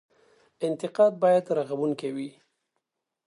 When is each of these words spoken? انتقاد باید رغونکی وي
انتقاد 0.67 1.11
باید 1.23 1.45
رغونکی 1.57 2.09
وي 2.15 2.29